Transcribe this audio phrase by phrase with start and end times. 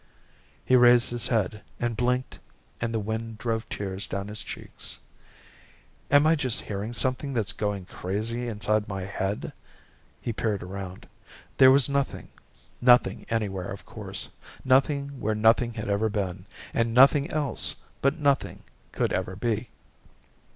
[0.65, 2.39] '"He raised his head and blinked
[2.81, 4.97] and the wind drove tears down his cheeks.
[6.09, 9.53] "Am I just hearing something that's going crazy inside my head?"
[10.19, 11.07] He peered around.
[11.57, 12.29] There was nothing,
[12.81, 14.29] nothing anywhere of course,
[14.65, 18.63] nothing where nothing had ever been, and nothing else but nothing
[18.93, 19.69] could ever be.